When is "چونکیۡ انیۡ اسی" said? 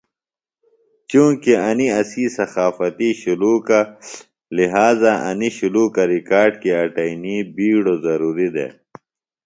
1.09-2.23